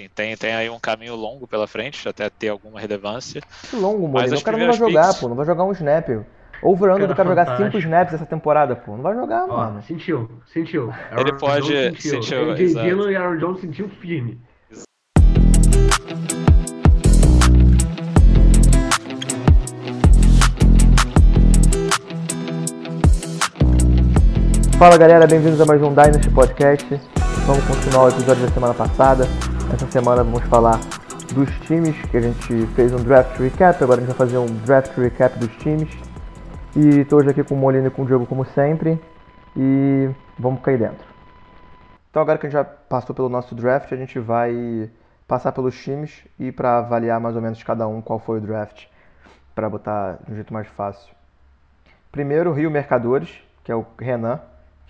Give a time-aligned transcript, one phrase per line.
[0.00, 3.42] enfim, tem, tem aí um caminho longo pela frente, até ter alguma relevância.
[3.68, 4.36] Que longo, Molina.
[4.36, 5.20] O cara não vai jogar, picks...
[5.20, 5.28] pô.
[5.28, 6.08] Não vai jogar um snap.
[6.62, 8.94] Over-under do cara jogar 5 snaps essa temporada, pô.
[8.94, 9.82] Não vai jogar, Ó, mano.
[9.82, 10.92] Sentiu, sentiu.
[11.10, 11.66] Aaron Ele pode.
[11.66, 12.22] Sentiu.
[12.22, 14.40] sentiu AJ Dillon e Aaron Jones sentiu firme.
[24.78, 27.00] Fala galera, bem-vindos a mais um Dynasty Podcast.
[27.46, 29.26] Vamos continuar o episódio da semana passada.
[29.72, 30.78] Essa semana vamos falar
[31.34, 34.46] dos times, que a gente fez um draft recap, agora a gente vai fazer um
[34.46, 35.88] draft recap dos times.
[36.76, 39.00] E estou hoje aqui com o Molina e com o Diogo como sempre.
[39.56, 41.06] E vamos cair dentro.
[42.10, 44.90] Então agora que a gente já passou pelo nosso draft, a gente vai
[45.26, 48.86] passar pelos times e para avaliar mais ou menos cada um qual foi o draft,
[49.54, 51.14] para botar de um jeito mais fácil.
[52.10, 53.30] Primeiro, Rio Mercadores,
[53.62, 54.40] que é o Renan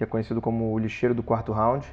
[0.00, 1.86] que é conhecido como o lixeiro do quarto round.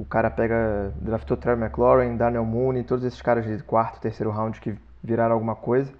[0.00, 4.58] O cara pega, draftou Trevor McLaurin, Daniel Mooney, todos esses caras de quarto, terceiro round
[4.58, 5.92] que viraram alguma coisa.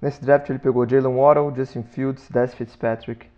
[0.00, 3.28] Nesse draft ele pegou Jalen Waddle, Justin Fields, Des Fitzpatrick,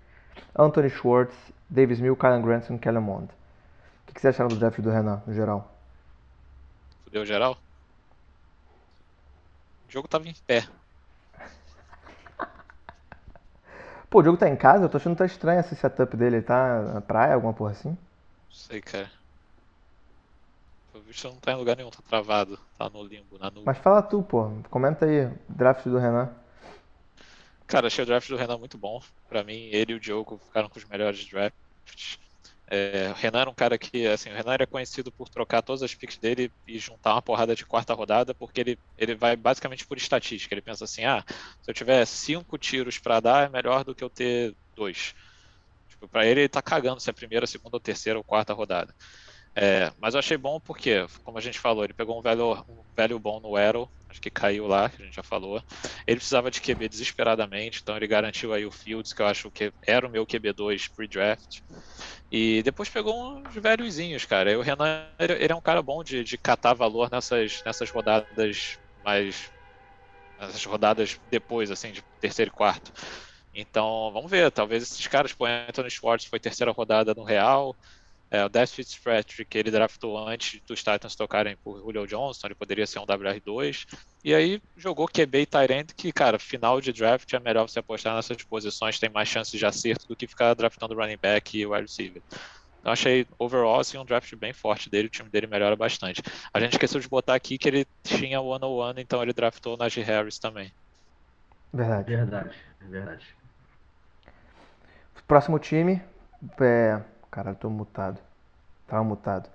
[0.56, 1.34] Anthony Schwartz,
[1.69, 3.25] Davis Mill, Kylan Granson e Kellen Mond.
[3.25, 5.75] O que, vocês acharam do draft do Renan, no geral?
[7.03, 7.59] Fudeu geral?
[9.88, 10.69] O jogo tava em pé.
[14.09, 14.84] Pô, o jogo tá em casa?
[14.84, 16.36] Eu tô achando que tá estranho esse setup dele.
[16.36, 17.98] Ele tá na praia, alguma porra assim?
[18.53, 19.11] Sei, cara.
[21.07, 22.59] O bicho não tá em lugar nenhum, tá travado.
[22.77, 23.62] Tá no limbo, na nuvem.
[23.65, 24.51] Mas fala tu, pô.
[24.69, 26.29] Comenta aí, draft do Renan.
[27.65, 29.01] Cara, achei o draft do Renan muito bom.
[29.29, 32.19] Pra mim, ele e o Diogo ficaram com os melhores drafts.
[32.67, 35.84] É, o Renan era um cara que, assim, o Renan era conhecido por trocar todas
[35.84, 39.87] as picks dele e juntar uma porrada de quarta rodada, porque ele, ele vai basicamente
[39.87, 40.53] por estatística.
[40.53, 41.25] Ele pensa assim: ah,
[41.62, 45.15] se eu tiver cinco tiros para dar, é melhor do que eu ter dois.
[45.89, 48.53] Tipo, para ele, ele tá cagando se é a primeira, segunda, ou terceira ou quarta
[48.53, 48.93] rodada.
[49.59, 52.85] É, mas eu achei bom porque, como a gente falou, ele pegou um velho, um
[52.95, 55.62] velho bom no Arrow, acho que caiu lá, que a gente já falou.
[56.07, 59.73] Ele precisava de QB desesperadamente, então ele garantiu aí o Fields, que eu acho que
[59.87, 61.61] era o meu QB2 pre-draft.
[62.31, 63.15] E depois pegou
[63.47, 64.53] uns velhozinhos, cara.
[64.53, 68.78] E o Renan, ele é um cara bom de, de catar valor nessas, nessas rodadas
[69.05, 69.50] mais.
[70.39, 72.93] nessas rodadas depois, assim, de terceiro e quarto.
[73.53, 74.50] Então, vamos ver.
[74.53, 77.77] Talvez esses caras, pô, Anthony Schwartz foi terceira rodada no Real.
[78.31, 82.87] É, o Des Fitzpatrick ele draftou antes dos Titans tocarem por Julio Johnson, ele poderia
[82.87, 83.84] ser um WR2.
[84.25, 88.16] E aí jogou QB e Tyrant, que, cara, final de draft é melhor você apostar
[88.16, 91.82] nessas posições, tem mais chances de acerto do que ficar draftando running back e wide
[91.82, 92.22] receiver.
[92.81, 96.22] Então achei overall assim, um draft bem forte dele, o time dele melhora bastante.
[96.53, 99.76] A gente esqueceu de botar aqui que ele tinha o 101, então ele draftou o
[99.76, 100.72] Najee Harris também.
[101.72, 102.16] Verdade.
[102.16, 103.36] Verdade, verdade.
[105.26, 106.00] Próximo time
[106.60, 107.00] é
[107.36, 108.19] Caralho, tô mutado.
[108.86, 109.50] Tava mutado.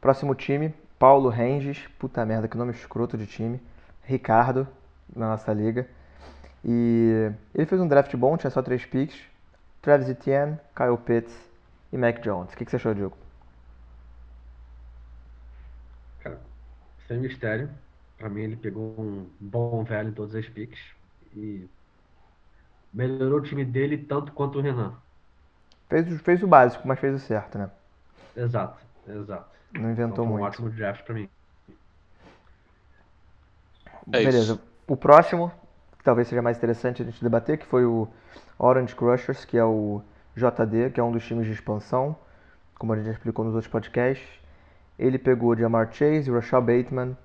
[0.00, 1.86] Próximo time, Paulo Renges.
[1.98, 3.60] Puta merda, que nome escroto de time.
[4.04, 4.66] Ricardo,
[5.14, 5.86] na nossa liga.
[6.64, 9.20] E ele fez um draft bom, tinha só três picks.
[9.82, 11.36] Travis Etienne, Kyle Pitts
[11.92, 12.54] e Mac Jones.
[12.54, 13.18] O que, que você achou, Diogo?
[16.20, 16.40] Cara,
[17.06, 17.70] sem mistério.
[18.18, 20.80] Pra mim ele pegou um bom velho em todas as picks.
[21.34, 21.68] E
[22.92, 25.00] melhorou o time dele tanto quanto o Renan.
[25.88, 27.70] Fez, fez o básico, mas fez o certo, né?
[28.36, 29.46] Exato, exato.
[29.72, 30.42] Não inventou então, muito.
[30.42, 31.28] Um ótimo draft pra mim.
[34.12, 34.54] É Beleza.
[34.54, 34.62] Isso.
[34.86, 35.50] O próximo,
[35.98, 38.08] que talvez seja mais interessante a gente debater, que foi o
[38.58, 40.02] Orange Crushers, que é o
[40.36, 42.16] JD, que é um dos times de expansão,
[42.78, 44.28] como a gente já explicou nos outros podcasts.
[44.98, 47.16] Ele pegou Jamar Chase, Rashad Bateman,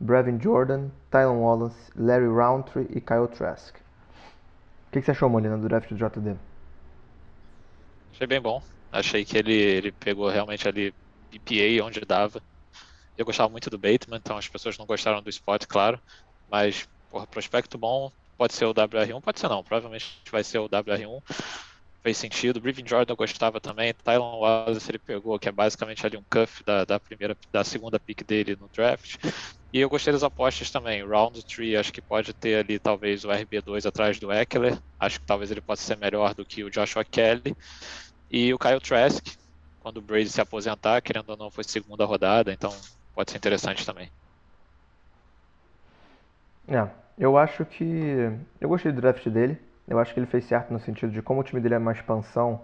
[0.00, 3.76] Brevin Jordan, Tylen Wallace, Larry Roundtree e Kyle Trask.
[3.76, 6.36] O que, que você achou, Molina, do draft do JD?
[8.12, 8.62] Achei bem bom.
[8.90, 10.94] Achei que ele, ele pegou realmente ali
[11.30, 12.42] EPA onde dava.
[13.16, 16.00] Eu gostava muito do Bateman, então as pessoas não gostaram do spot, claro.
[16.48, 20.68] Mas, porra, prospecto bom, pode ser o WR1, pode ser não, provavelmente vai ser o
[20.68, 21.22] WR1.
[22.02, 22.60] Fez sentido.
[22.60, 23.94] Brevin Jordan eu gostava também.
[23.94, 28.00] Tylon Wallace ele pegou, que é basicamente ali um cuff da, da primeira, da segunda
[28.00, 29.16] pick dele no draft.
[29.72, 31.02] E eu gostei das apostas também.
[31.02, 34.78] Round 3, acho que pode ter ali talvez o RB2 atrás do Eckler.
[35.00, 37.56] Acho que talvez ele possa ser melhor do que o Joshua Kelly.
[38.30, 39.24] E o Kyle Trask,
[39.80, 42.70] quando o Brady se aposentar, querendo ou não, foi segunda rodada, então
[43.14, 44.10] pode ser interessante também.
[46.68, 46.86] É,
[47.18, 48.30] eu acho que.
[48.60, 49.58] Eu gostei do draft dele.
[49.88, 51.92] Eu acho que ele fez certo no sentido de como o time dele é uma
[51.92, 52.60] expansão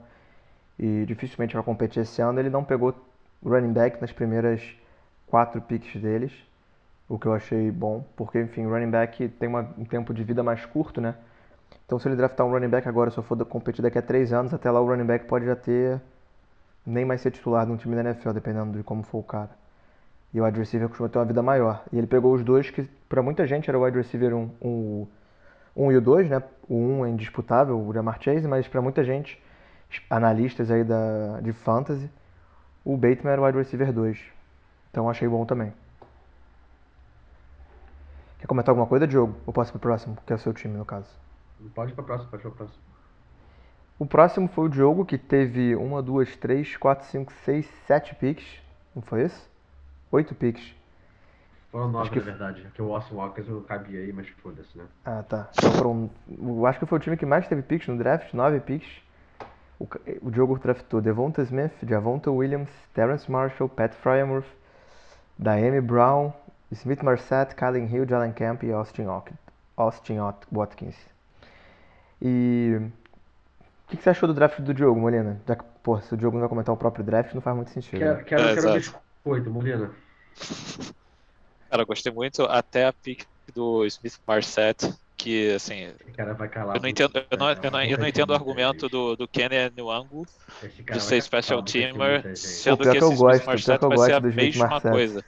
[0.79, 2.95] e dificilmente vai competir esse ano, ele não pegou
[3.43, 4.63] running back nas primeiras
[5.27, 6.33] quatro picks deles
[7.09, 10.43] o que eu achei bom, porque, enfim, running back tem uma, um tempo de vida
[10.43, 11.15] mais curto, né?
[11.87, 14.33] Então, se ele draftar um running back agora, se eu for competir daqui a três
[14.33, 16.01] anos, até lá o running back pode já ter
[16.85, 19.51] nem mais ser titular de um time da NFL, dependendo de como for o cara.
[20.33, 21.83] E o wide receiver costuma ter uma vida maior.
[21.91, 24.51] E ele pegou os dois que, para muita gente, era o wide receiver 1 um,
[24.63, 25.07] um,
[25.77, 26.43] um e o 2, né?
[26.69, 29.43] O 1 um é indisputável, o Jamar Chase, mas para muita gente,
[30.11, 32.11] analistas aí da, de fantasy,
[32.85, 34.19] o Bateman era o wide receiver 2.
[34.91, 35.73] Então achei bom também.
[38.39, 39.37] Quer comentar alguma coisa, Diogo?
[39.47, 41.09] Ou posso ir pro próximo, que é o seu time, no caso?
[41.75, 42.83] Pode ir pra próximo, pode ir pra próximo.
[43.99, 48.47] O próximo foi o Diogo, que teve uma, duas, três, quatro, cinco, seis, sete picks.
[48.95, 49.49] Não foi isso?
[50.13, 50.75] Oito picks.
[51.73, 52.67] Foram nove, que- na verdade.
[52.75, 54.85] Que o Austin Walker não cabia aí, mas foda-se, né?
[55.05, 55.49] Ah, tá.
[55.59, 58.61] Então foram, eu acho que foi o time que mais teve picks no draft, nove
[58.61, 58.89] picks.
[59.81, 59.87] O,
[60.23, 64.47] o Diogo draftou Devonta Smith, Javonta Williams, Terrence Marshall, Pat Fryermuth,
[65.39, 66.33] Daemi Brown,
[66.73, 69.07] Smith Marset, Kylen Hill, Jalen Camp e Austin,
[69.77, 70.19] Austin
[70.53, 70.97] Watkins.
[72.21, 72.77] E
[73.87, 75.41] o que, que você achou do draft do Diogo, Molina?
[75.47, 77.71] Já que, pô, se o Diogo não vai comentar o próprio draft, não faz muito
[77.71, 77.99] sentido.
[77.99, 78.25] Quero, né?
[78.25, 79.91] quero, É, quero biscoito, Molina.
[81.71, 83.25] Cara, eu gostei muito até a pick
[83.55, 86.77] do Smith Marset, que assim, Esse cara vai calar.
[86.77, 89.57] eu não entendo, eu não, eu não, eu não entendo o argumento do, do Kenny
[90.85, 93.89] cara de ser special teamer, sendo que que eu esse gosto, Smith Marset que eu
[93.89, 95.25] vai ser gosto a do Smith mesma coisa.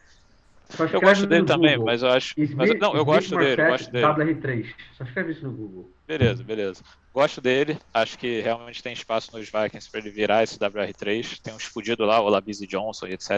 [0.70, 1.86] Só Eu gosto dele também, Google.
[1.86, 2.34] mas eu acho.
[2.54, 4.06] Mas, não, eu gosto dele, gosto dele.
[4.06, 4.74] WR3.
[4.96, 5.90] Só escreve isso no Google.
[6.06, 6.82] Beleza, beleza.
[7.12, 11.40] Gosto dele, acho que realmente tem espaço nos Vikings para ele virar esse WR3.
[11.42, 13.30] Tem uns fudidos lá, o Labizzi Johnson e etc.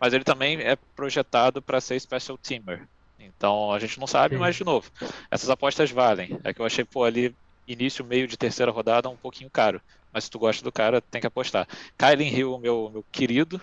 [0.00, 2.88] Mas ele também é projetado para ser special teamer.
[3.18, 4.40] Então a gente não sabe, Sim.
[4.40, 4.90] mas de novo,
[5.30, 6.38] essas apostas valem.
[6.42, 7.34] É que eu achei, pô, ali,
[7.68, 9.80] início, meio de terceira rodada, um pouquinho caro.
[10.12, 11.66] Mas se tu gosta do cara, tem que apostar.
[11.96, 13.60] Kylen Hill, meu, meu querido,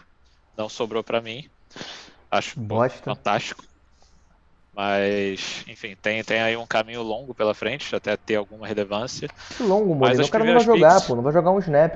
[0.58, 1.50] não sobrou para mim.
[2.32, 3.04] Acho pô, Bosta.
[3.16, 3.64] fantástico.
[4.76, 9.28] Mas, enfim, tem, tem aí um caminho longo pela frente até ter alguma relevância.
[9.58, 11.16] Que longo, as O cara não vai jogar, picks- pô.
[11.16, 11.96] Não vai jogar um snap.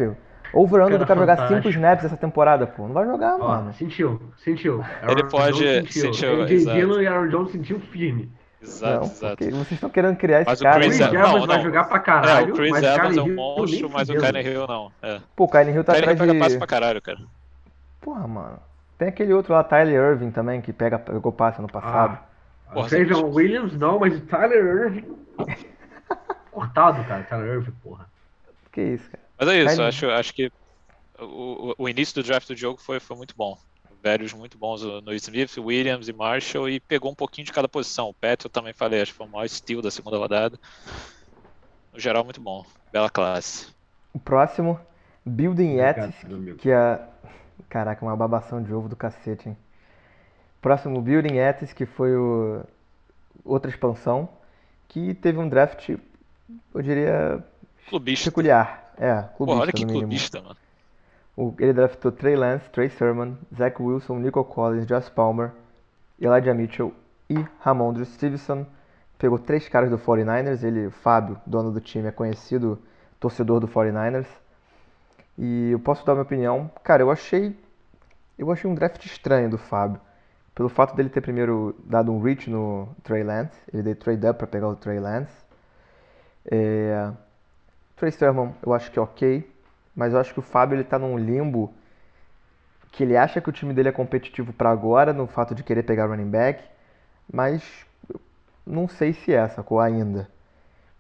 [0.54, 1.64] Over-under do Cara jogar fantástico.
[1.64, 2.86] 5 snaps essa temporada, pô.
[2.86, 3.74] Não vai jogar, Ó, mano.
[3.74, 4.84] sentiu, sentiu.
[5.08, 6.14] Ele pode- Jones sentiu.
[6.46, 6.46] sentiu.
[6.74, 8.32] Dillon e Aaron Jones sentiu firme.
[8.62, 9.38] Exato, não, exato.
[9.38, 10.76] porque vocês estão querendo criar esse Mas o cara.
[10.80, 11.16] Chris Chris mano.
[11.20, 11.64] Evans- não, vai não.
[11.64, 14.14] jogar pra É, caralho, o Chris mas Evans é um Hill monstro, mas o.
[14.16, 14.92] Kyler Hill não.
[15.02, 15.20] É.
[15.36, 16.58] Pô, o Kylie Hill tá Hill atrás pega passe de...
[16.60, 17.20] pra caralho, cara.
[18.00, 18.60] Porra, mano.
[18.98, 22.18] Tem aquele outro lá, Tyler Irving também, que pega, pegou passe no passado.
[22.68, 25.16] Ah, Porra, o Trayvon você- Williams não, mas o Tyler Irving...
[26.52, 28.08] Cortado, cara, Tyler Irving, porra.
[28.72, 29.24] Que isso, cara.
[29.40, 30.52] Mas é isso, Kyler- acho, acho que
[31.20, 31.26] o,
[31.72, 33.58] o- o início do draft do jogo foi, foi muito bom.
[34.02, 38.10] Velhos muito bons no Smith, Williams e Marshall e pegou um pouquinho de cada posição.
[38.10, 40.60] O Pet eu também falei, acho que foi o maior steal da segunda rodada.
[41.94, 42.66] No geral, muito bom.
[42.92, 43.68] Bela classe.
[44.14, 44.78] O próximo,
[45.26, 46.14] Building Obrigado,
[46.58, 47.00] que é...
[47.74, 49.58] Caraca, uma babação de ovo do cacete, hein.
[50.62, 52.62] Próximo, Building Yetis, que foi o...
[53.44, 54.30] outra expansão,
[54.88, 57.44] que teve um draft, eu diria,
[57.90, 58.30] Clubista.
[58.30, 58.94] peculiar.
[58.96, 60.56] É, clubista, Porra, olha que clubista, mano.
[61.36, 65.50] O- Ele draftou Trey Lance, Trey Sermon, Zach Wilson, Nico Collins, Josh Palmer,
[66.22, 66.94] Elijah Mitchell
[67.28, 68.68] e Ramondre Stevenson.
[69.18, 70.62] Pegou três caras do 49ers.
[70.64, 72.80] Ele, o Fábio, dono do time, é conhecido
[73.20, 74.28] torcedor do 49ers.
[75.40, 76.70] E eu posso dar minha opinião.
[76.84, 77.58] Cara, eu achei
[78.38, 80.00] eu achei um draft estranho do Fábio.
[80.56, 83.58] Pelo fato dele ter primeiro dado um reach no Trey Lance.
[83.74, 85.34] Ele deu trade up para pegar o Trey Lance.
[86.46, 87.12] É...
[87.96, 89.50] Trey Sermon, eu acho que é ok.
[89.96, 91.74] Mas eu acho que o Fábio ele tá num limbo
[92.94, 95.82] que ele acha que o time dele é competitivo para agora, no fato de querer
[95.82, 96.64] pegar running back,
[97.32, 97.64] mas
[98.66, 99.80] não sei se é, sacou?
[99.80, 100.30] Ainda.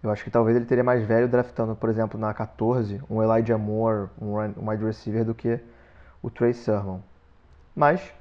[0.01, 3.57] Eu acho que talvez ele teria mais velho draftando, por exemplo, na 14, um Elijah
[3.57, 5.59] Moore, um wide receiver, do que
[6.21, 6.99] o Trey Sermon.
[7.75, 8.13] Mas,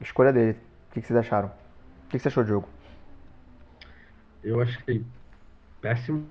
[0.00, 0.58] escolha dele.
[0.88, 1.48] O que, que vocês acharam?
[1.48, 2.68] O que, que você achou, Diogo?
[4.42, 5.04] Eu achei
[5.80, 6.26] péssimo.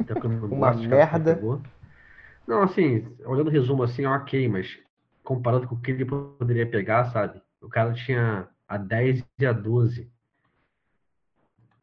[0.00, 1.40] Até porque eu não Uma gosto merda.
[2.46, 4.78] Não, assim, olhando o resumo assim, é ok, mas
[5.22, 7.40] comparado com o que ele poderia pegar, sabe?
[7.60, 10.10] O cara tinha a 10 e a 12.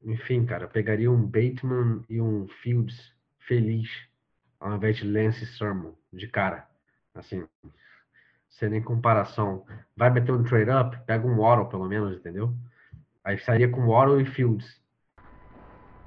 [0.04, 3.89] Enfim, cara, pegaria um Bateman e um Fields feliz,
[4.60, 6.68] ao invés de Lance Sermon, de cara.
[7.13, 7.46] Assim,
[8.50, 9.63] sem nem comparação.
[9.96, 12.53] Vai meter um trade up, pega um Waddle pelo menos, entendeu?
[13.24, 14.79] Aí sairia com Waddle e Fields.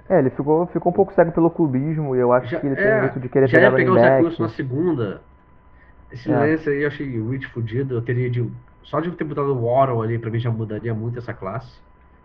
[0.08, 2.76] É, ele ficou, ficou um pouco cego pelo clubismo e eu acho Já, que ele
[2.76, 4.24] tem é, muito de querer já pegar ia pegar o running Zach back.
[4.26, 5.22] Wilson na segunda.
[6.10, 6.36] Esse É.
[6.36, 7.94] lance aí eu achei o Rich fudido.
[7.94, 8.50] Eu teria de.
[8.82, 11.80] Só de ter botado o Waddle ali, pra mim já mudaria muito essa classe.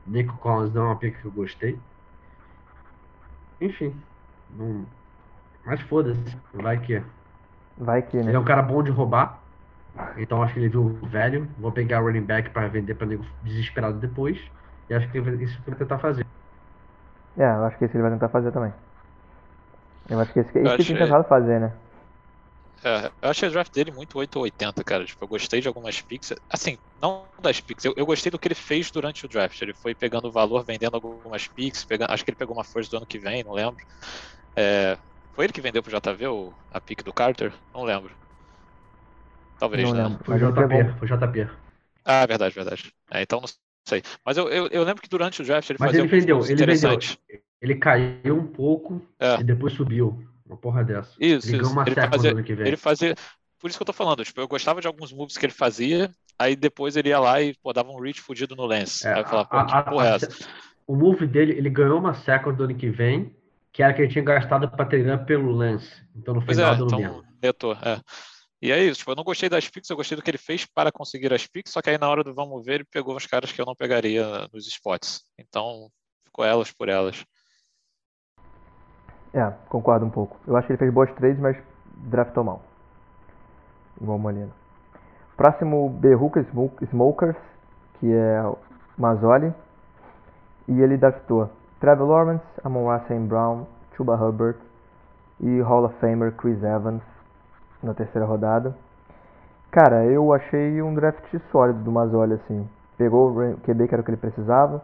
[0.05, 1.79] Nico Collins não é uma pick que eu gostei.
[3.61, 3.95] Enfim.
[4.57, 4.85] Não...
[5.65, 6.37] Mas foda-se.
[6.53, 7.01] Vai que.
[7.77, 8.23] Vai que, né?
[8.23, 9.39] Ele é um cara bom de roubar.
[10.17, 11.49] Então acho que ele viu o velho.
[11.57, 14.39] Vou pegar o running back pra vender pra nego desesperado depois.
[14.89, 16.25] E acho que isso que ele vai tentar fazer.
[17.37, 18.73] É, eu acho que isso ele vai tentar fazer também.
[20.09, 21.73] Eu acho que isso que, isso que ele tem tentado fazer, né?
[22.83, 25.05] É, eu achei o draft dele muito 880, cara.
[25.05, 26.33] Tipo, eu gostei de algumas picks.
[26.49, 29.61] Assim, não das picks, eu, eu gostei do que ele fez durante o draft.
[29.61, 31.83] Ele foi pegando o valor, vendendo algumas picks.
[31.83, 33.83] Pegando, acho que ele pegou uma força do ano que vem, não lembro.
[34.55, 34.97] É,
[35.33, 37.53] foi ele que vendeu pro JV o, a pick do Carter?
[37.73, 38.11] Não lembro.
[39.59, 40.03] Talvez, Não né?
[40.03, 40.23] lembro.
[40.23, 41.49] Foi ele pegou- JP, foi JP.
[42.05, 42.93] Ah, verdade, verdade.
[43.11, 43.47] É, então não
[43.87, 44.01] sei.
[44.25, 46.65] Mas eu, eu, eu lembro que durante o draft ele Mas fazia ele vendeu, ele
[46.65, 46.99] vendeu.
[47.61, 49.39] Ele caiu um pouco É.
[49.39, 50.23] e depois subiu.
[50.45, 51.11] Uma porra dessa.
[51.19, 51.73] Isso, ele ganhou isso.
[51.73, 52.67] uma Ele fazia, no ano que vem.
[52.67, 53.15] ele fazia.
[53.59, 56.09] Por isso que eu tô falando, tipo, eu gostava de alguns moves que ele fazia,
[56.39, 59.05] aí depois ele ia lá e pô, dava um reach fudido no lance.
[59.05, 60.29] É, aí eu falava, pô, a- que a- porra é a- essa?
[60.85, 63.35] O move dele, ele ganhou uma second do ano que vem,
[63.73, 65.91] que era que ele tinha gastado pra treinar pelo lance.
[66.15, 67.23] Então no Pois final é, deu no então mesmo.
[67.43, 67.99] netou, é.
[68.61, 70.65] E é isso, tipo, eu não gostei das picks, eu gostei do que ele fez
[70.65, 73.27] para conseguir as picks, só que aí na hora do vamos ver, ele pegou uns
[73.27, 75.23] caras que eu não pegaria nos spots.
[75.37, 75.89] Então,
[76.25, 77.23] ficou elas por elas.
[79.33, 80.39] É, concordo um pouco.
[80.47, 81.55] Eu acho que ele fez boas trades, mas
[81.95, 82.63] draftou mal.
[84.01, 84.51] Igual Molina.
[85.35, 85.99] Próximo,
[86.49, 87.37] Smoke- Smokers,
[87.99, 88.41] que é
[88.97, 89.53] Mazzoli.
[90.67, 91.49] E ele draftou
[91.79, 93.19] Trevor Lawrence, Amon St.
[93.27, 94.57] Brown, Chuba Hubbard
[95.39, 97.03] e Hall of Famer Chris Evans
[97.81, 98.75] na terceira rodada.
[99.71, 102.67] Cara, eu achei um draft sólido do Mazzoli, assim.
[102.97, 104.83] Pegou o QB que era o que ele precisava.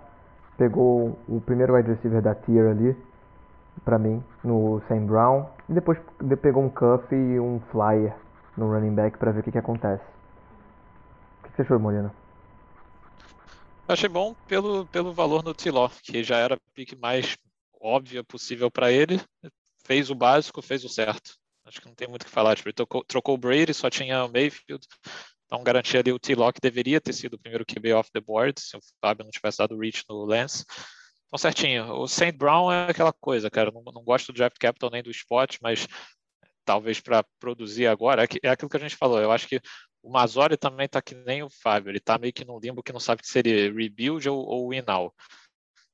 [0.58, 2.96] Pegou o primeiro wide receiver da tier ali,
[3.84, 5.46] pra mim, no Sam Brown.
[5.68, 8.14] E depois de- pegou um cuff e um flyer
[8.56, 10.04] no running back pra ver o que, que acontece.
[11.40, 12.14] O que, você achou, Molina?
[13.88, 17.36] Eu achei bom pelo, pelo valor no T-Law, que já era a pick mais
[17.82, 19.20] óbvia possível para ele.
[19.84, 21.36] Fez o básico, fez o certo.
[21.66, 22.56] Acho que não tem muito o que falar.
[22.56, 24.86] Tipo, ele trocou, trocou o Brady, só tinha o Mayfield.
[25.46, 28.76] Então garantia ali o que deveria ter sido o primeiro QB off the board, se
[28.76, 30.66] o Fábio não tivesse dado reach no Lance.
[31.28, 31.92] Então certinho.
[31.94, 32.32] O St.
[32.34, 33.72] Brown é aquela coisa, cara.
[33.72, 35.88] Não, não gosto do draft capital nem do spot, mas
[36.66, 39.20] talvez para produzir agora, é, é aquilo que a gente falou.
[39.20, 39.62] Eu acho que
[40.02, 42.94] o Mazzoli também tá que nem o Fábio, ele tá meio que num limbo que
[42.94, 45.14] não sabe se seria rebuild ou, ou win now.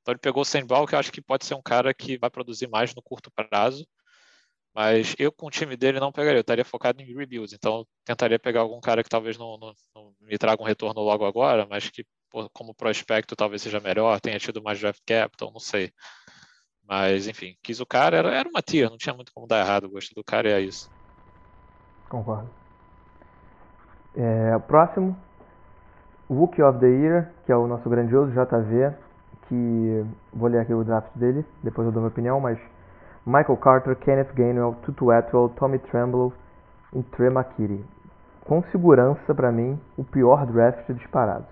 [0.01, 2.29] Então ele pegou o Sandball, que eu acho que pode ser um cara que vai
[2.29, 3.87] produzir mais no curto prazo,
[4.73, 8.39] mas eu com o time dele não pegaria, eu estaria focado em rebuild, então tentaria
[8.39, 11.89] pegar algum cara que talvez não, não- não me traga um retorno logo agora, mas
[11.89, 12.05] que
[12.53, 15.91] como prospecto talvez seja melhor, tenha tido mais draft capital, não sei.
[16.87, 19.85] Mas enfim, quis o cara, era, era uma tia, não tinha muito como dar errado,
[19.85, 20.89] o gosto do cara é isso.
[22.09, 22.49] Concordo.
[24.15, 25.15] É, o próximo,
[26.29, 28.93] Rookie of the Year, que é o nosso grandioso JV,
[29.47, 32.59] que vou ler aqui o draft dele, depois eu dou minha opinião, mas
[33.25, 36.31] Michael Carter, Kenneth Gainwell, Tutu Atwell, Tommy Tremble
[36.93, 37.83] e Trey McKitty.
[38.41, 41.45] Com segurança, pra mim, o pior draft disparado.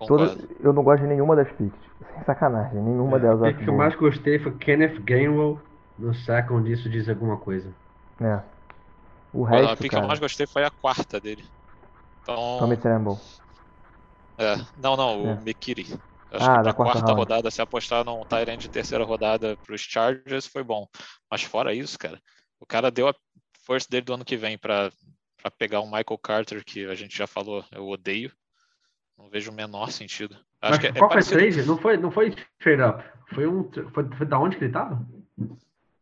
[0.00, 0.06] Eu.
[0.06, 1.78] Todas, eu não gosto de nenhuma das picks.
[2.12, 5.58] Sem sacanagem, nenhuma delas eu O acho que eu mais gostei foi Kenneth Gainwell
[5.98, 7.70] no second, isso diz alguma coisa.
[8.20, 8.40] É.
[9.32, 11.44] O a resto, pick que eu mais gostei foi a quarta dele.
[12.22, 13.16] Então, Tommy Tremble.
[14.38, 15.38] É, não, não, o É.
[15.44, 15.98] Mikiri.
[16.30, 17.18] Acho Ah, que da pra quarta quarta round.
[17.20, 20.86] rodada, se apostar num Tyrant de terceira rodada pros Chargers, foi bom.
[21.30, 22.20] Mas fora isso, cara,
[22.60, 23.14] o cara deu a
[23.64, 24.90] first dele do ano que vem pra,
[25.40, 28.32] pra pegar um Michael Carter, que a gente já falou, eu odeio.
[29.16, 30.34] Não vejo o menor sentido.
[30.60, 31.38] Acho Mas que é, é qual foi a parecido.
[31.38, 31.62] trade?
[31.66, 33.02] Não foi, não foi straight up.
[33.34, 33.70] Foi um.
[33.92, 35.06] Foi, foi da onde que ele tava?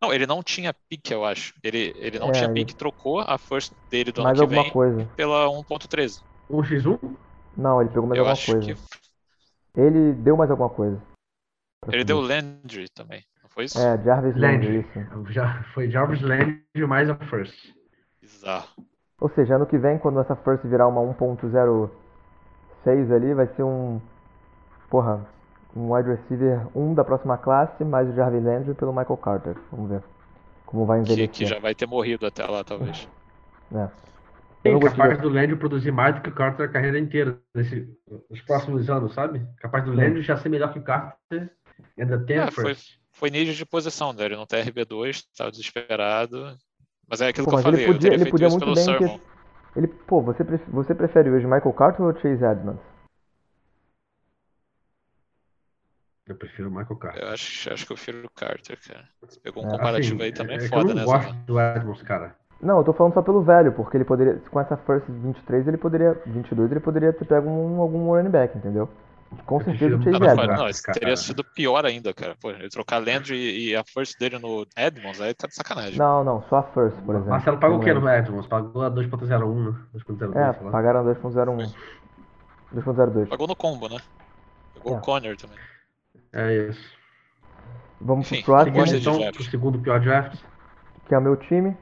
[0.03, 1.55] Não, ele não tinha pick, eu acho.
[1.63, 4.55] Ele, ele não É, tinha ele- pick, trocou a first dele do Mais ano que
[4.55, 5.05] alguma vem coisa.
[5.17, 6.21] pela 1.13.
[6.51, 6.99] Um X1?
[7.57, 8.75] Não, ele pegou mais Eu alguma acho coisa.
[8.75, 8.81] que
[9.77, 11.01] Ele deu mais alguma coisa.
[11.93, 13.79] ele deu Landry também, não foi isso?
[13.79, 14.87] É, Jarvis Landry, Landry.
[15.25, 15.33] isso.
[15.33, 17.55] Já, foi Jarvis Landry mais a first.
[18.21, 18.69] Bizarro.
[19.21, 24.01] Ou seja, ano que vem, quando essa first virar uma 1.06 ali, vai ser um.
[24.91, 25.27] Porra,
[25.75, 29.57] um wide receiver 1 da próxima classe, mais o Jarvis Landry pelo Michael Carter.
[29.73, 30.03] Vamos ver
[30.67, 31.35] como vai Que, envelhecer.
[31.35, 33.09] que já vai ter morrido até lá, talvez.
[33.75, 33.89] É.
[34.65, 37.87] Eu Sim, capaz do Landry produzir mais do que o Carter a carreira inteira, nesse,
[38.31, 39.47] nos próximos anos, sabe?
[39.59, 39.97] Capaz do Sim.
[39.99, 41.51] Landry já ser melhor que o Carter
[41.99, 42.77] ainda tem É, foi-.
[43.13, 46.57] Foi nível de posição dele, não tem RB2, estava desesperado.
[47.09, 48.65] Mas é aquilo Pô, que eu ele falei, eu podia, ele feito podia isso muito
[48.65, 49.19] pelo bem Sermon.
[49.19, 49.21] ter.
[49.77, 52.81] Ele, pô, você, você prefere hoje Michael Carter ou Chase Edmonds?
[56.27, 57.23] Eu prefiro o Michael Carter.
[57.23, 59.09] Eu acho, acho que eu prefiro o Carter, cara.
[59.21, 61.29] Você pegou um É, comparativo Assim, aí também é que foda, eu não né, gosto
[61.29, 61.39] Zé?
[61.47, 62.37] do Edmonds, cara.
[62.61, 65.77] Não, eu tô falando só pelo velho, porque ele poderia, com essa first 23, ele
[65.77, 68.89] poderia, 22, ele poderia ter pego um, algum running back, entendeu?
[69.47, 70.57] Com Eu certeza o Chase Edmonds.
[70.57, 70.99] não, isso cara.
[70.99, 72.37] teria sido pior ainda, cara.
[72.41, 75.99] Pô, ele trocar Landry e e a first dele no Edmonds, aí tá de sacanagem.
[75.99, 77.31] Não, não, só a first, por exemplo.
[77.31, 78.47] Marcelo pagou o que no Edmonds?
[78.47, 79.79] Pagou a 2.01, né?
[79.95, 80.71] 2.02, É, sei lá.
[80.71, 81.75] pagaram 2.01.
[82.75, 83.29] 2.02.
[83.29, 83.99] Pagou no combo, né?
[84.75, 84.99] Pegou É.
[84.99, 85.59] o Conner também.
[86.33, 86.95] É isso.
[88.01, 90.41] Vamos pro Enfim, próximo, gosto Seguindo de então pro segundo pior draft.
[91.09, 91.77] que é o meu time.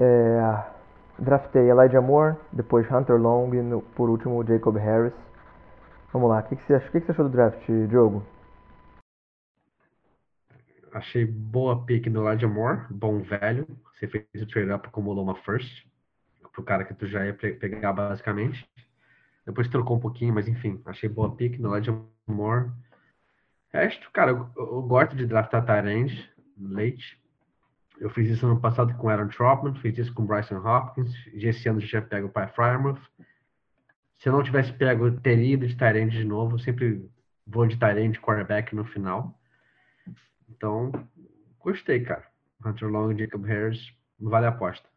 [0.00, 0.64] É,
[1.18, 5.12] draftei Elijah Moore, depois Hunter Long e no, por último Jacob Harris.
[6.10, 8.24] Vamos lá, o que, que, você, que, que você achou do draft, Diogo?
[10.92, 13.66] Achei boa pick no Elijah Moore, bom velho.
[13.92, 15.86] Você fez o trade up, acumulou uma first,
[16.50, 18.68] pro cara que tu já ia pegar basicamente.
[19.44, 22.70] Depois trocou um pouquinho, mas enfim, achei boa pick no Elijah Moore.
[23.72, 26.28] Resto, cara, eu, eu gosto de draftar Tyrande,
[26.58, 27.19] leite.
[28.00, 31.68] Eu fiz isso ano passado com Aaron Trotman, fiz isso com Bryson Hopkins, e esse
[31.68, 32.98] ano já pego o Pai Frymouth.
[34.16, 36.54] Se eu não tivesse pego, teria ido de Tyrande de novo.
[36.54, 37.06] Eu sempre
[37.46, 39.38] vou de Tyrande quarterback no final.
[40.48, 40.90] Então,
[41.58, 42.26] gostei, cara.
[42.64, 44.88] Hunter Long, Jacob Harris, vale a aposta.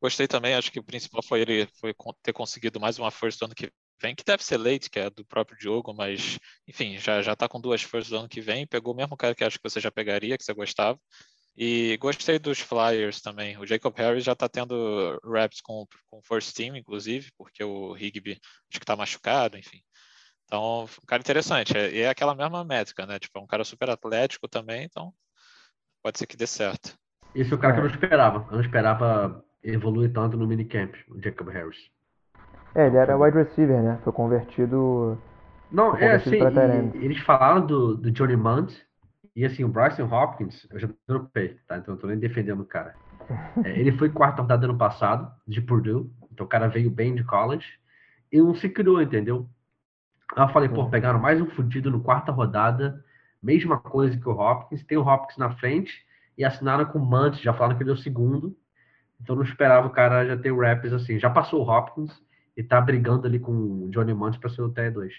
[0.00, 3.54] Gostei também, acho que o principal foi ele foi ter conseguido mais uma first ano
[3.54, 3.72] que
[4.02, 7.48] vem, que deve ser late, que é do próprio Diogo, mas enfim, já, já tá
[7.48, 9.80] com duas firsts do ano que vem, pegou o mesmo cara que acho que você
[9.80, 10.98] já pegaria, que você gostava.
[11.56, 13.58] E gostei dos Flyers também.
[13.58, 17.94] O Jacob Harris já tá tendo reps com, com o first team, inclusive, porque o
[17.94, 18.40] Higby
[18.70, 19.78] acho que tá machucado, enfim.
[20.46, 21.76] Então, um cara interessante.
[21.76, 23.18] É, e é, aquela mesma métrica, né?
[23.18, 25.12] Tipo, é um cara super atlético também, então
[26.02, 26.94] pode ser que dê certo.
[27.34, 28.46] Esse é o cara que eu não esperava.
[28.50, 31.90] Eu não esperava evoluir tanto no minicamp, o Jacob Harris.
[32.74, 33.98] É, ele era wide receiver, né?
[34.02, 35.18] Foi convertido.
[35.70, 36.36] Não, foi é assim,
[36.94, 38.74] eles falaram do, do Johnny Munt
[39.34, 41.78] e assim, o Bryson Hopkins, eu já dropei, tá?
[41.78, 42.94] Então eu tô nem defendendo o cara.
[43.64, 47.22] É, ele foi quarta rodada ano passado, de Purdue, então o cara veio bem de
[47.24, 47.66] college
[48.30, 49.48] e não se criou, entendeu?
[50.36, 53.02] Aí eu falei, pô, pegaram mais um fudido no quarta rodada,
[53.42, 56.04] mesma coisa que o Hopkins, tem o Hopkins na frente
[56.36, 58.56] e assinaram com o Munt, já falaram que ele é o segundo,
[59.20, 61.18] então não esperava o cara já ter o raps assim.
[61.18, 62.12] Já passou o Hopkins
[62.56, 65.10] e tá brigando ali com o Johnny Munt para ser o TE2.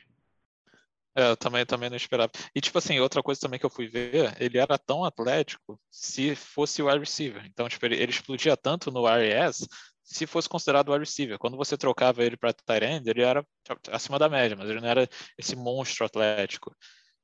[1.16, 2.32] É, eu também, também não esperava.
[2.56, 6.36] E, tipo assim, outra coisa também que eu fui ver, ele era tão atlético se
[6.36, 7.46] fosse o wide receiver.
[7.46, 9.68] Então, tipo, ele, ele explodia tanto no RS
[10.04, 11.38] se fosse considerado wide receiver.
[11.38, 13.46] Quando você trocava ele para tight end, ele era
[13.92, 16.76] acima da média, mas ele não era esse monstro atlético.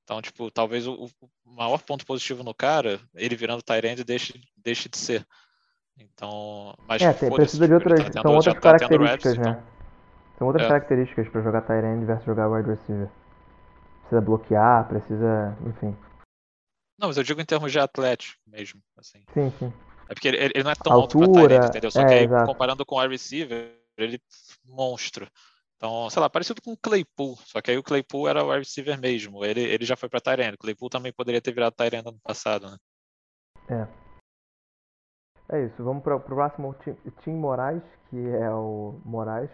[0.03, 4.39] Então, tipo, talvez o, o maior ponto positivo no cara, ele virando tight end, deixe,
[4.55, 5.25] deixe de ser.
[5.97, 9.51] Então, mas é, precisa de outras, tá tendo, são outras características, reps, né?
[9.59, 9.78] Então...
[10.39, 10.69] São outras é.
[10.69, 13.09] características para jogar tight end versus jogar wide receiver.
[13.99, 15.95] Precisa bloquear, precisa, enfim.
[16.97, 19.23] Não, mas eu digo em termos de atlético mesmo, assim.
[19.33, 19.73] Sim, sim.
[20.07, 21.91] É porque ele, ele não é tão Altura, alto pra tight end, entendeu?
[21.91, 22.45] Só é, que aí, exato.
[22.45, 24.19] comparando com o wide receiver, ele é
[24.65, 25.29] monstro.
[25.75, 28.59] Então, sei lá, parecido com o Claypool, só que aí o Claypool era o wide
[28.59, 29.43] receiver mesmo.
[29.43, 30.55] Ele, ele já foi pra Tyrene.
[30.55, 32.77] O Claypool também poderia ter virado Tyrene no passado, né?
[33.69, 33.87] É.
[35.51, 36.75] É isso, vamos para o próximo
[37.23, 39.49] Tim Moraes, que é o Moraes,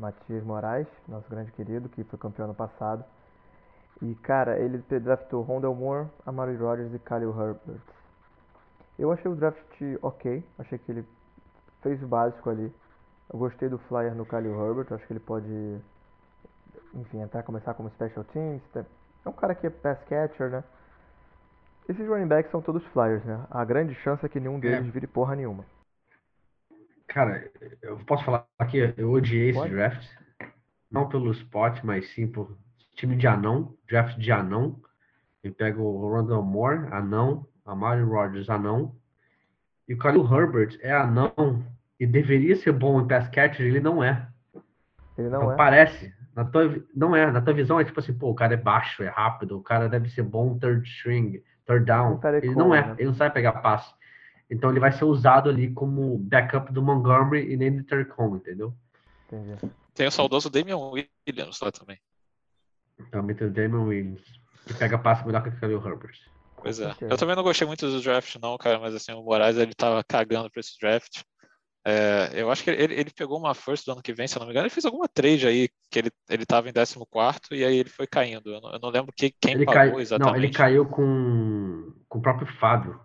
[0.00, 3.04] Matias Moraes, nosso grande querido, que foi campeão ano passado.
[4.00, 7.82] E cara, ele draftou Rondell Moore, Amari Rodgers e Khalil Herbert.
[8.98, 11.06] Eu achei o draft ok, achei que ele
[11.82, 12.72] fez o básico ali.
[13.30, 15.78] Eu gostei do flyer no Khalil Herbert, acho que ele pode,
[16.94, 18.62] enfim, entrar, começar como special teams.
[18.74, 20.64] É um cara que é pass catcher, né?
[21.88, 23.44] Esses running backs são todos flyers, né?
[23.50, 24.90] A grande chance é que nenhum deles é.
[24.90, 25.64] vire porra nenhuma.
[27.10, 27.50] Cara,
[27.82, 29.66] eu posso falar aqui, eu odiei Pode?
[29.66, 30.08] esse draft.
[30.88, 32.56] Não pelo spot, mas sim por
[32.94, 34.80] time de anão, draft de anão.
[35.42, 38.94] Eu pego o Rondell Moore, anão, a Mario Rodgers, anão.
[39.88, 41.64] E o Khalil Herbert é anão
[41.98, 44.28] e deveria ser bom em pass catcher, ele não é.
[45.18, 45.56] Ele não então, é.
[45.56, 46.14] Parece.
[46.34, 47.28] Na tua, não é.
[47.28, 49.88] Na tua visão é tipo assim, pô, o cara é baixo, é rápido, o cara
[49.88, 52.20] deve ser bom third string third down.
[52.40, 52.94] Ele não é, né?
[52.98, 53.92] ele não sabe pegar passe.
[54.50, 58.74] Então ele vai ser usado ali como backup do Montgomery e nem do Terry entendeu?
[59.26, 59.56] Entendi.
[59.94, 61.98] Tem o saudoso Damian Williams lá também.
[63.10, 64.22] Também tem o Damian Williams.
[64.66, 66.18] Que pega passe melhor que o Khalil Herbert.
[66.56, 66.94] Pois é.
[67.00, 70.04] Eu também não gostei muito do draft, não, cara, mas assim, o Moraes ele tava
[70.04, 71.22] cagando pra esse draft.
[71.82, 74.40] É, eu acho que ele, ele pegou uma first do ano que vem, se eu
[74.40, 76.98] não me engano, ele fez alguma trade aí, que ele, ele tava em 14
[77.52, 78.52] e aí ele foi caindo.
[78.52, 80.02] Eu não, eu não lembro que, quem ele pagou cai...
[80.02, 80.32] exatamente.
[80.32, 83.00] Não, ele caiu com, com o próprio Fábio,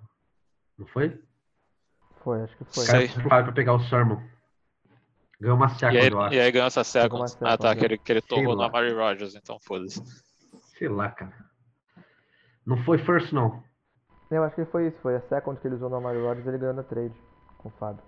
[0.78, 1.18] não foi?
[2.26, 3.08] Foi, acho que foi.
[3.08, 4.20] Fábio pra pegar o Sermon.
[5.40, 6.36] Ganhou uma second, e aí, eu acho.
[6.36, 7.24] E aí ganhou essa second.
[7.42, 10.02] Ah, tá, que ele, que ele torrou no Amari Rogers, então foda-se.
[10.76, 11.34] Sei lá, cara.
[12.66, 13.64] Não foi first, não.
[14.32, 16.58] Eu acho que foi isso, foi a second que ele usou no Amari Rogers, ele
[16.58, 17.14] ganhou na trade
[17.60, 18.04] com o Fábio.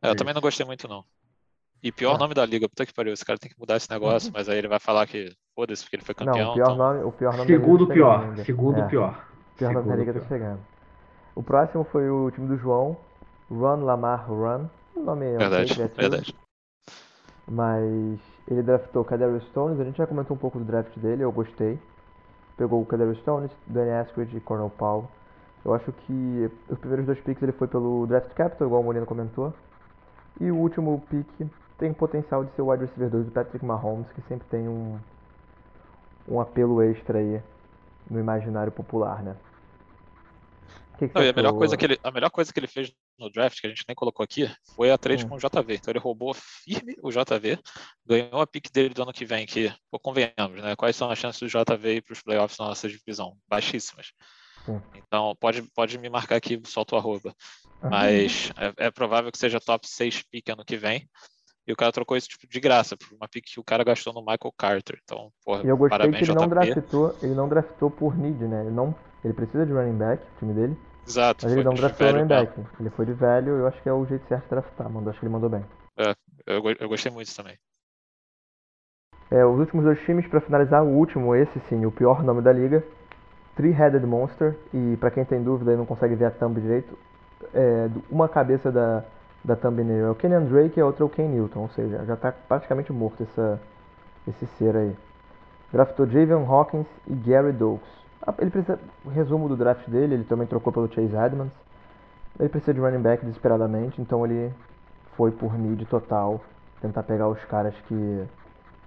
[0.00, 1.04] É, eu também não gostei muito, não.
[1.82, 2.18] E pior ah.
[2.18, 4.56] nome da liga, puta que pariu, esse cara tem que mudar esse negócio, mas aí
[4.56, 6.46] ele vai falar que foda-se porque ele foi campeão.
[6.46, 6.76] Não, o pior então...
[6.76, 8.88] nome, o pior nome Segundo pior, segundo é.
[8.88, 9.28] pior.
[9.52, 10.75] O pior nome da liga tá chegando.
[11.36, 12.96] O próximo foi o time do João,
[13.50, 14.64] Run Lamar Run.
[14.96, 16.34] O nome é verdade, verdade.
[17.46, 18.18] Mas
[18.48, 21.78] ele draftou Kadarius Stones, a gente já comentou um pouco do draft dele, eu gostei.
[22.56, 25.10] Pegou o Kadarius Stones, Danny Askridge e Cornel Powell.
[25.62, 29.04] Eu acho que os primeiros dois picks ele foi pelo Draft Capital, igual o Molina
[29.04, 29.52] comentou.
[30.40, 34.06] E o último pick tem potencial de ser o wide receiver 2 do Patrick Mahomes,
[34.12, 34.98] que sempre tem um,
[36.26, 37.42] um apelo extra aí
[38.10, 39.36] no imaginário popular, né?
[40.98, 43.30] Que que Não, a, melhor coisa que ele, a melhor coisa que ele fez no
[43.30, 45.28] draft, que a gente nem colocou aqui, foi a trade hum.
[45.28, 45.74] com o JV.
[45.74, 47.58] Então ele roubou firme o JV,
[48.04, 50.74] ganhou a pick dele do ano que vem, que, pô, convenhamos, né?
[50.76, 53.36] Quais são as chances do JV ir para os playoffs na nossa divisão?
[53.48, 54.12] Baixíssimas.
[54.68, 54.80] Hum.
[54.94, 57.34] Então pode, pode me marcar aqui, solta o arroba.
[57.82, 61.08] Mas é, é, provável que seja top 6 pick ano que vem.
[61.66, 64.12] E o cara trocou isso tipo, de graça, por uma pick que o cara gastou
[64.12, 65.00] no Michael Carter.
[65.02, 68.44] Então, porra, e eu gostei parabéns, que ele não, draftou, ele não draftou por need,
[68.44, 68.60] né?
[68.62, 68.94] Ele, não,
[69.26, 70.76] ele precisa de running back, o time dele.
[71.06, 71.44] Exato.
[71.44, 72.52] Mas ele não draftou running back.
[72.80, 74.90] Ele foi de velho, eu acho que é o jeito certo de draftar.
[74.90, 75.64] Mandou, acho que ele mandou bem.
[75.96, 76.14] É,
[76.46, 77.58] eu, eu gostei muito também.
[79.30, 82.52] É, os últimos dois times, para finalizar, o último, esse sim, o pior nome da
[82.52, 82.84] liga.
[83.56, 84.56] Three-Headed Monster.
[84.72, 86.96] E para quem tem dúvida e não consegue ver a thumb direito,
[87.52, 89.04] é, uma cabeça da
[89.46, 92.04] da thumbnail é o Kenyan Drake e a outra é o Ken Newton, ou seja,
[92.04, 93.60] já está praticamente morto essa,
[94.26, 94.96] esse ser aí.
[95.72, 97.88] Draftou Javion Hawkins e Gary Dokes.
[98.26, 101.52] Ah, ele precisa, o resumo do draft dele, ele também trocou pelo Chase Edmonds.
[102.38, 104.52] Ele precisa de running back desesperadamente, então ele
[105.16, 106.40] foi por need total,
[106.80, 108.24] tentar pegar os caras que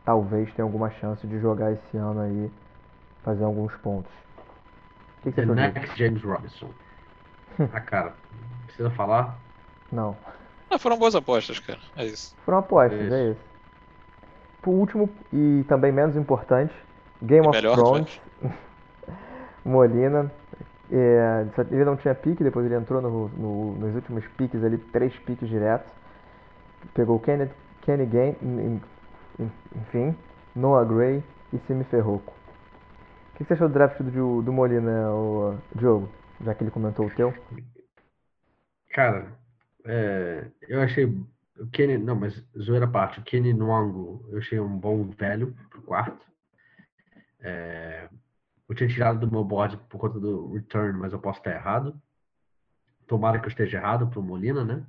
[0.06, 2.52] talvez tenham alguma chance de jogar esse ano aí,
[3.24, 4.12] fazer alguns pontos.
[5.20, 6.70] O que, que The next James Robinson.
[7.74, 8.14] ah, cara,
[8.66, 9.38] precisa falar?
[9.92, 10.16] Não.
[10.70, 11.80] Ah, foram boas apostas, cara.
[11.96, 12.36] É isso.
[12.46, 13.14] Foram apostas, é isso.
[13.14, 13.42] É isso.
[14.62, 16.74] Por último, e também menos importante,
[17.22, 18.22] Game of melhor, Thrones.
[19.70, 20.32] Molina.
[20.92, 25.16] É, ele não tinha pique, depois ele entrou no, no, nos últimos piques ali, três
[25.20, 25.92] piques diretos.
[26.94, 27.50] Pegou o Kenny,
[27.82, 28.82] Kenny Game,
[29.76, 30.18] enfim,
[30.56, 32.34] Noah Gray e Simi Ferroco.
[33.34, 36.10] O que você achou do draft do, do Molina, o Diogo?
[36.44, 37.34] Já que ele comentou o teu.
[38.92, 39.28] Cara,
[39.86, 44.60] é, eu achei o Kenny, não, mas zoeira à parte, o Kenny Nwango, eu achei
[44.60, 46.26] um bom velho pro quarto.
[47.42, 48.10] É,
[48.70, 52.00] eu tinha tirado do meu board por conta do return, mas eu posso estar errado.
[53.08, 54.86] Tomara que eu esteja errado pro Molina, né?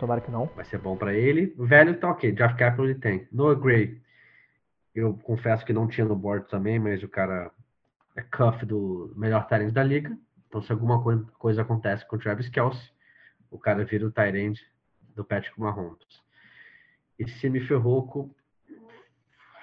[0.00, 0.46] Tomara que não.
[0.46, 1.54] Vai ser bom para ele.
[1.56, 3.28] O velho tá ok, Draft Capital ele tem.
[3.30, 4.02] Noah Gray,
[4.92, 7.52] eu confesso que não tinha no board também, mas o cara
[8.16, 10.18] é cuff do melhor talent da liga.
[10.48, 11.00] Então se alguma
[11.38, 12.90] coisa acontece com o Travis Kelsey,
[13.48, 14.60] o cara vira o Tyrande
[15.14, 16.24] do Patrick Mahomes.
[17.16, 18.34] E se me ferrou.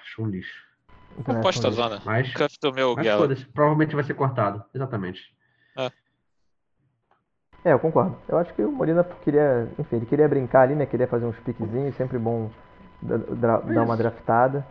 [0.00, 0.71] Acho um lixo.
[1.24, 2.00] Composta zona.
[2.04, 4.64] Mas, Cuff do meu mas provavelmente vai ser cortado.
[4.74, 5.20] Exatamente.
[5.76, 5.90] É.
[7.64, 7.72] é.
[7.72, 8.16] eu concordo.
[8.28, 10.86] Eu acho que o Molina queria, enfim, ele queria brincar ali, né?
[10.86, 12.50] Queria fazer uns piquezinhos, sempre bom
[13.02, 14.66] dar uma draftada.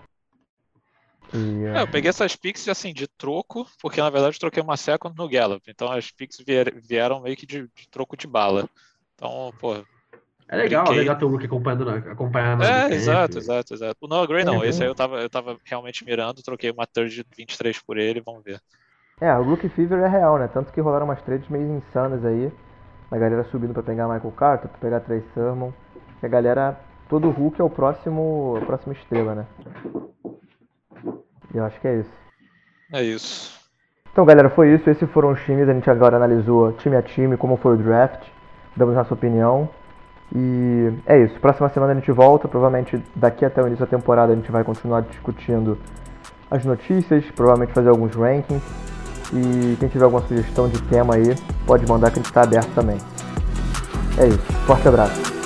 [1.33, 4.75] E, é, eu peguei essas picks assim de troco, porque na verdade eu troquei uma
[4.75, 5.63] second no Gallup.
[5.69, 6.37] Então as picks
[6.83, 8.69] vieram meio que de, de troco de bala.
[9.15, 9.75] Então, pô.
[10.51, 10.99] É legal, brinquei.
[10.99, 13.95] é legal ter o Luke acompanhando, acompanhando É, exato, exato, exato.
[14.01, 16.85] O Noah Gray não, é, esse aí eu tava, eu tava realmente mirando, troquei uma
[16.85, 18.59] third de 23 por ele, vamos ver.
[19.21, 20.49] É, o Rookie Fever é real, né?
[20.53, 22.51] Tanto que rolaram umas trades meio insanas aí.
[23.09, 25.71] A galera subindo pra pegar Michael Carter, pra pegar Trey Sermon.
[26.21, 29.45] E a galera, todo Hulk é o próximo, a próxima estrela, né?
[31.53, 32.11] E eu acho que é isso.
[32.91, 33.57] É isso.
[34.11, 34.89] Então, galera, foi isso.
[34.89, 35.69] Esses foram os times.
[35.69, 38.27] A gente agora analisou time a time, como foi o draft
[38.75, 39.69] damos nossa opinião.
[40.33, 41.39] E é isso.
[41.39, 42.47] Próxima semana a gente volta.
[42.47, 45.77] Provavelmente daqui até o início da temporada a gente vai continuar discutindo
[46.49, 48.63] as notícias, provavelmente fazer alguns rankings.
[49.33, 52.73] E quem tiver alguma sugestão de tema aí, pode mandar que a gente está aberto
[52.73, 52.97] também.
[54.17, 54.51] É isso.
[54.65, 55.40] Forte abraço.